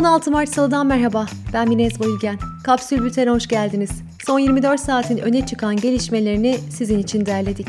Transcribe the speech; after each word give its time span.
16 0.00 0.30
Mart 0.30 0.48
Salı'dan 0.48 0.86
merhaba. 0.86 1.26
Ben 1.52 1.68
Minez 1.68 2.00
Boyülgen. 2.00 2.38
Kapsül 2.64 3.04
Bülten'e 3.04 3.30
hoş 3.30 3.46
geldiniz. 3.46 3.90
Son 4.26 4.38
24 4.38 4.80
saatin 4.80 5.18
öne 5.18 5.46
çıkan 5.46 5.76
gelişmelerini 5.76 6.58
sizin 6.70 6.98
için 6.98 7.26
derledik. 7.26 7.66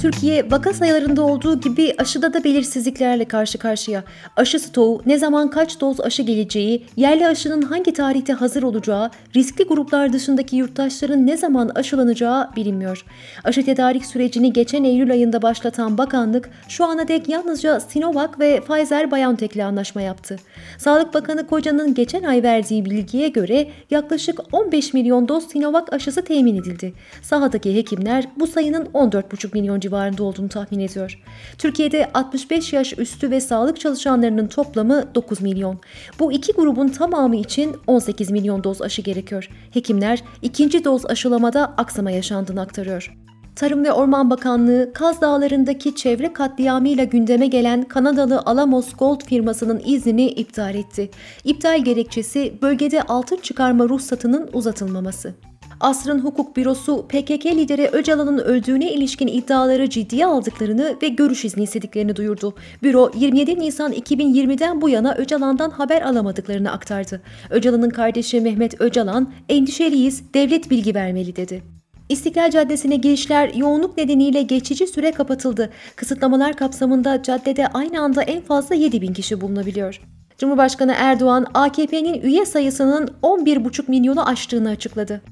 Türkiye 0.00 0.50
vaka 0.50 0.72
sayılarında 0.72 1.22
olduğu 1.22 1.60
gibi 1.60 1.94
aşıda 1.98 2.32
da 2.32 2.44
belirsizliklerle 2.44 3.24
karşı 3.24 3.58
karşıya. 3.58 4.04
Aşı 4.36 4.60
stoğu, 4.60 5.02
ne 5.06 5.18
zaman 5.18 5.50
kaç 5.50 5.80
doz 5.80 6.00
aşı 6.00 6.22
geleceği, 6.22 6.86
yerli 6.96 7.26
aşının 7.26 7.62
hangi 7.62 7.92
tarihte 7.92 8.32
hazır 8.32 8.62
olacağı, 8.62 9.10
riskli 9.36 9.64
gruplar 9.64 10.12
dışındaki 10.12 10.56
yurttaşların 10.56 11.26
ne 11.26 11.36
zaman 11.36 11.68
aşılanacağı 11.74 12.56
bilinmiyor. 12.56 13.04
Aşı 13.44 13.64
tedarik 13.64 14.06
sürecini 14.06 14.52
geçen 14.52 14.84
Eylül 14.84 15.10
ayında 15.10 15.42
başlatan 15.42 15.98
bakanlık 15.98 16.50
şu 16.68 16.84
ana 16.84 17.08
dek 17.08 17.28
yalnızca 17.28 17.80
Sinovac 17.80 18.30
ve 18.40 18.56
Pfizer-BioNTech 18.56 19.54
ile 19.54 19.64
anlaşma 19.64 20.02
yaptı. 20.02 20.36
Sağlık 20.78 21.14
Bakanı 21.14 21.46
Koca'nın 21.46 21.94
geçen 21.94 22.22
ay 22.22 22.42
verdiği 22.42 22.84
bilgiye 22.84 23.28
göre 23.28 23.68
yaklaşık 23.90 24.40
15 24.52 24.94
milyon 24.94 25.28
doz 25.28 25.48
Sinovac 25.48 25.84
aşısı 25.92 26.22
temin 26.22 26.56
edildi. 26.56 26.92
Sahadaki 27.22 27.76
hekimler 27.76 28.24
bu 28.36 28.46
sayının 28.46 28.84
14,5 28.84 29.52
milyon 29.52 29.80
civarında 29.80 29.89
civarında 29.90 30.24
olduğunu 30.24 30.48
tahmin 30.48 30.78
ediyor. 30.80 31.18
Türkiye'de 31.58 32.10
65 32.14 32.72
yaş 32.72 32.98
üstü 32.98 33.30
ve 33.30 33.40
sağlık 33.40 33.80
çalışanlarının 33.80 34.46
toplamı 34.46 35.04
9 35.14 35.40
milyon. 35.40 35.80
Bu 36.18 36.32
iki 36.32 36.52
grubun 36.52 36.88
tamamı 36.88 37.36
için 37.36 37.76
18 37.86 38.30
milyon 38.30 38.64
doz 38.64 38.82
aşı 38.82 39.02
gerekiyor. 39.02 39.48
Hekimler 39.70 40.22
ikinci 40.42 40.84
doz 40.84 41.06
aşılamada 41.06 41.74
aksama 41.76 42.10
yaşandığını 42.10 42.60
aktarıyor. 42.60 43.16
Tarım 43.56 43.84
ve 43.84 43.92
Orman 43.92 44.30
Bakanlığı, 44.30 44.92
Kaz 44.94 45.20
Dağları'ndaki 45.20 45.94
çevre 45.94 46.32
katliamıyla 46.32 47.04
gündeme 47.04 47.46
gelen 47.46 47.82
Kanadalı 47.82 48.42
Alamos 48.46 48.92
Gold 48.92 49.24
firmasının 49.24 49.82
iznini 49.84 50.26
iptal 50.26 50.74
etti. 50.74 51.10
İptal 51.44 51.84
gerekçesi 51.84 52.54
bölgede 52.62 53.02
altın 53.02 53.36
çıkarma 53.36 53.88
ruhsatının 53.88 54.50
uzatılmaması. 54.52 55.34
Asrın 55.80 56.18
Hukuk 56.18 56.56
Bürosu 56.56 57.06
PKK 57.08 57.46
lideri 57.46 57.88
Öcalan'ın 57.92 58.38
öldüğüne 58.38 58.92
ilişkin 58.92 59.26
iddiaları 59.26 59.90
ciddiye 59.90 60.26
aldıklarını 60.26 60.96
ve 61.02 61.08
görüş 61.08 61.44
izni 61.44 61.62
istediklerini 61.62 62.16
duyurdu. 62.16 62.54
Büro 62.82 63.10
27 63.14 63.60
Nisan 63.60 63.92
2020'den 63.92 64.80
bu 64.80 64.88
yana 64.88 65.14
Öcalan'dan 65.14 65.70
haber 65.70 66.02
alamadıklarını 66.02 66.72
aktardı. 66.72 67.20
Öcalan'ın 67.50 67.90
kardeşi 67.90 68.40
Mehmet 68.40 68.80
Öcalan, 68.80 69.32
endişeliyiz, 69.48 70.22
devlet 70.34 70.70
bilgi 70.70 70.94
vermeli 70.94 71.36
dedi. 71.36 71.62
İstiklal 72.08 72.50
Caddesi'ne 72.50 72.96
girişler 72.96 73.54
yoğunluk 73.54 73.96
nedeniyle 73.96 74.42
geçici 74.42 74.86
süre 74.86 75.12
kapatıldı. 75.12 75.70
Kısıtlamalar 75.96 76.56
kapsamında 76.56 77.22
caddede 77.22 77.66
aynı 77.66 78.00
anda 78.00 78.22
en 78.22 78.40
fazla 78.40 78.74
7 78.74 79.02
bin 79.02 79.12
kişi 79.12 79.40
bulunabiliyor. 79.40 80.00
Cumhurbaşkanı 80.38 80.94
Erdoğan, 80.96 81.46
AKP'nin 81.54 82.22
üye 82.22 82.46
sayısının 82.46 83.10
11,5 83.22 83.90
milyonu 83.90 84.28
aştığını 84.28 84.68
açıkladı. 84.68 85.22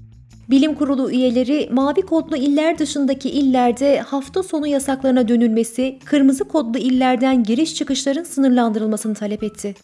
Bilim 0.50 0.74
Kurulu 0.74 1.10
üyeleri 1.10 1.68
mavi 1.72 2.02
kodlu 2.02 2.36
iller 2.36 2.78
dışındaki 2.78 3.30
illerde 3.30 4.00
hafta 4.00 4.42
sonu 4.42 4.66
yasaklarına 4.66 5.28
dönülmesi, 5.28 5.98
kırmızı 6.04 6.44
kodlu 6.44 6.78
illerden 6.78 7.42
giriş 7.42 7.74
çıkışların 7.74 8.22
sınırlandırılmasını 8.22 9.14
talep 9.14 9.42
etti. 9.42 9.74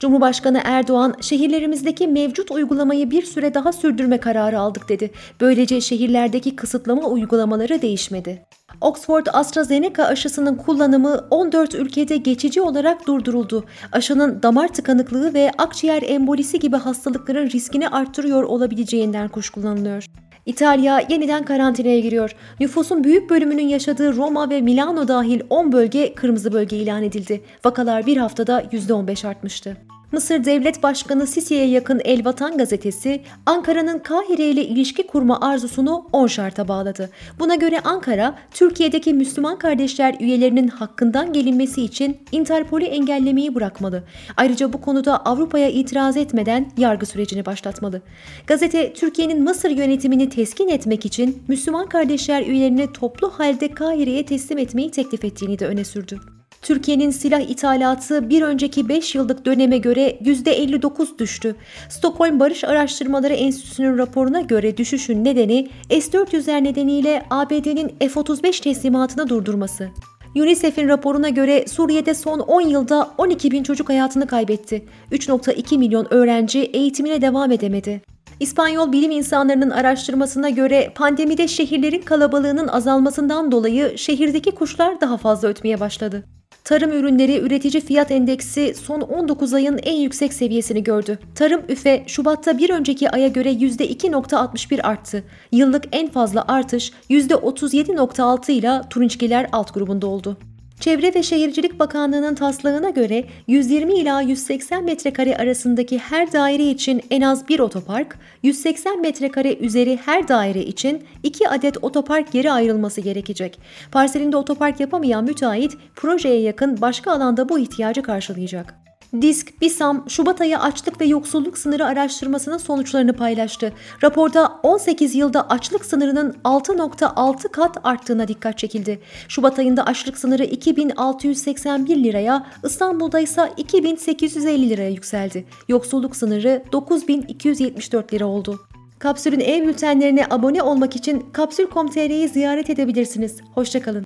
Cumhurbaşkanı 0.00 0.60
Erdoğan, 0.64 1.14
şehirlerimizdeki 1.20 2.08
mevcut 2.08 2.50
uygulamayı 2.50 3.10
bir 3.10 3.22
süre 3.22 3.54
daha 3.54 3.72
sürdürme 3.72 4.18
kararı 4.18 4.58
aldık 4.58 4.88
dedi. 4.88 5.10
Böylece 5.40 5.80
şehirlerdeki 5.80 6.56
kısıtlama 6.56 7.08
uygulamaları 7.08 7.82
değişmedi. 7.82 8.42
Oxford 8.80 9.26
AstraZeneca 9.32 10.04
aşısının 10.04 10.54
kullanımı 10.54 11.26
14 11.30 11.74
ülkede 11.74 12.16
geçici 12.16 12.60
olarak 12.60 13.06
durduruldu. 13.06 13.64
Aşının 13.92 14.42
damar 14.42 14.68
tıkanıklığı 14.68 15.34
ve 15.34 15.50
akciğer 15.58 16.02
embolisi 16.02 16.58
gibi 16.58 16.76
hastalıkların 16.76 17.50
riskini 17.50 17.88
arttırıyor 17.88 18.42
olabileceğinden 18.42 19.28
kuşkulanılıyor. 19.28 20.06
İtalya 20.46 21.02
yeniden 21.08 21.44
karantinaya 21.44 22.00
giriyor. 22.00 22.36
Nüfusun 22.60 23.04
büyük 23.04 23.30
bölümünün 23.30 23.68
yaşadığı 23.68 24.16
Roma 24.16 24.50
ve 24.50 24.60
Milano 24.60 25.08
dahil 25.08 25.40
10 25.50 25.72
bölge 25.72 26.14
kırmızı 26.14 26.52
bölge 26.52 26.76
ilan 26.76 27.02
edildi. 27.02 27.40
Vakalar 27.64 28.06
bir 28.06 28.16
haftada 28.16 28.62
%15 28.62 29.28
artmıştı. 29.28 29.76
Mısır 30.14 30.44
Devlet 30.44 30.82
Başkanı 30.82 31.26
Sisi'ye 31.26 31.66
yakın 31.66 32.00
El 32.04 32.24
Vatan 32.24 32.58
gazetesi 32.58 33.22
Ankara'nın 33.46 33.98
Kahire 33.98 34.44
ile 34.44 34.64
ilişki 34.64 35.06
kurma 35.06 35.40
arzusunu 35.40 36.06
10 36.12 36.26
şarta 36.26 36.68
bağladı. 36.68 37.10
Buna 37.38 37.54
göre 37.54 37.80
Ankara, 37.80 38.34
Türkiye'deki 38.50 39.14
Müslüman 39.14 39.58
kardeşler 39.58 40.16
üyelerinin 40.20 40.68
hakkından 40.68 41.32
gelinmesi 41.32 41.82
için 41.82 42.18
Interpol'ü 42.32 42.84
engellemeyi 42.84 43.54
bırakmalı. 43.54 44.04
Ayrıca 44.36 44.72
bu 44.72 44.80
konuda 44.80 45.24
Avrupa'ya 45.24 45.68
itiraz 45.68 46.16
etmeden 46.16 46.72
yargı 46.78 47.06
sürecini 47.06 47.46
başlatmalı. 47.46 48.02
Gazete, 48.46 48.92
Türkiye'nin 48.92 49.42
Mısır 49.42 49.70
yönetimini 49.70 50.28
teskin 50.28 50.68
etmek 50.68 51.06
için 51.06 51.42
Müslüman 51.48 51.88
kardeşler 51.88 52.46
üyelerini 52.46 52.92
toplu 52.92 53.30
halde 53.30 53.74
Kahire'ye 53.74 54.26
teslim 54.26 54.58
etmeyi 54.58 54.90
teklif 54.90 55.24
ettiğini 55.24 55.58
de 55.58 55.66
öne 55.66 55.84
sürdü. 55.84 56.33
Türkiye'nin 56.64 57.10
silah 57.10 57.40
ithalatı 57.40 58.30
bir 58.30 58.42
önceki 58.42 58.88
5 58.88 59.14
yıllık 59.14 59.46
döneme 59.46 59.78
göre 59.78 60.18
%59 60.24 61.18
düştü. 61.18 61.56
Stockholm 61.88 62.40
Barış 62.40 62.64
Araştırmaları 62.64 63.34
Enstitüsü'nün 63.34 63.98
raporuna 63.98 64.40
göre 64.40 64.76
düşüşün 64.76 65.24
nedeni 65.24 65.68
S-400'ler 65.90 66.64
nedeniyle 66.64 67.26
ABD'nin 67.30 67.88
F-35 67.88 68.62
teslimatını 68.62 69.28
durdurması. 69.28 69.88
UNICEF'in 70.36 70.88
raporuna 70.88 71.28
göre 71.28 71.64
Suriye'de 71.68 72.14
son 72.14 72.38
10 72.38 72.60
yılda 72.60 73.10
12 73.18 73.50
bin 73.50 73.62
çocuk 73.62 73.88
hayatını 73.88 74.26
kaybetti. 74.26 74.84
3.2 75.12 75.78
milyon 75.78 76.06
öğrenci 76.10 76.60
eğitimine 76.60 77.22
devam 77.22 77.52
edemedi. 77.52 78.02
İspanyol 78.40 78.92
bilim 78.92 79.10
insanlarının 79.10 79.70
araştırmasına 79.70 80.50
göre 80.50 80.92
pandemide 80.94 81.48
şehirlerin 81.48 82.02
kalabalığının 82.02 82.68
azalmasından 82.68 83.52
dolayı 83.52 83.98
şehirdeki 83.98 84.50
kuşlar 84.50 85.00
daha 85.00 85.16
fazla 85.16 85.48
ötmeye 85.48 85.80
başladı. 85.80 86.24
Tarım 86.64 86.92
ürünleri 86.92 87.38
üretici 87.38 87.82
fiyat 87.82 88.10
endeksi 88.10 88.74
son 88.74 89.00
19 89.00 89.54
ayın 89.54 89.78
en 89.82 89.96
yüksek 89.96 90.32
seviyesini 90.32 90.82
gördü. 90.82 91.18
Tarım 91.34 91.62
üfe 91.68 92.04
Şubat'ta 92.06 92.58
bir 92.58 92.70
önceki 92.70 93.10
aya 93.10 93.28
göre 93.28 93.52
%2.61 93.52 94.82
arttı. 94.82 95.24
Yıllık 95.52 95.84
en 95.92 96.10
fazla 96.10 96.44
artış 96.48 96.92
%37.6 97.10 98.52
ile 98.52 98.80
turunçgiler 98.90 99.48
alt 99.52 99.74
grubunda 99.74 100.06
oldu. 100.06 100.36
Çevre 100.80 101.14
ve 101.14 101.22
Şehircilik 101.22 101.78
Bakanlığı'nın 101.78 102.34
taslağına 102.34 102.90
göre 102.90 103.24
120 103.46 103.94
ila 103.94 104.20
180 104.20 104.84
metrekare 104.84 105.36
arasındaki 105.36 105.98
her 105.98 106.32
daire 106.32 106.70
için 106.70 107.02
en 107.10 107.20
az 107.20 107.48
bir 107.48 107.60
otopark, 107.60 108.18
180 108.42 109.00
metrekare 109.00 109.54
üzeri 109.54 109.98
her 110.04 110.28
daire 110.28 110.62
için 110.62 111.04
2 111.22 111.48
adet 111.48 111.84
otopark 111.84 112.34
yeri 112.34 112.52
ayrılması 112.52 113.00
gerekecek. 113.00 113.58
Parselinde 113.92 114.36
otopark 114.36 114.80
yapamayan 114.80 115.24
müteahhit 115.24 115.76
projeye 115.96 116.40
yakın 116.40 116.80
başka 116.80 117.12
alanda 117.12 117.48
bu 117.48 117.58
ihtiyacı 117.58 118.02
karşılayacak. 118.02 118.83
Disk, 119.22 119.60
BİSAM, 119.60 120.04
Şubat 120.08 120.40
ayı 120.40 120.58
açlık 120.58 121.00
ve 121.00 121.04
yoksulluk 121.04 121.58
sınırı 121.58 121.86
araştırmasının 121.86 122.58
sonuçlarını 122.58 123.12
paylaştı. 123.12 123.72
Raporda 124.02 124.58
18 124.62 125.14
yılda 125.14 125.48
açlık 125.48 125.84
sınırının 125.84 126.36
6.6 126.44 127.48
kat 127.48 127.76
arttığına 127.84 128.28
dikkat 128.28 128.58
çekildi. 128.58 129.00
Şubat 129.28 129.58
ayında 129.58 129.86
açlık 129.86 130.18
sınırı 130.18 130.44
2681 130.44 131.96
liraya, 131.96 132.46
İstanbul'da 132.64 133.20
ise 133.20 133.52
2850 133.56 134.70
liraya 134.70 134.90
yükseldi. 134.90 135.44
Yoksulluk 135.68 136.16
sınırı 136.16 136.62
9274 136.72 138.14
lira 138.14 138.26
oldu. 138.26 138.60
Kapsül'ün 138.98 139.40
ev 139.40 139.66
bültenlerine 139.66 140.26
abone 140.30 140.62
olmak 140.62 140.96
için 140.96 141.26
kapsül.com.tr'yi 141.32 142.28
ziyaret 142.28 142.70
edebilirsiniz. 142.70 143.36
Hoşçakalın. 143.54 144.04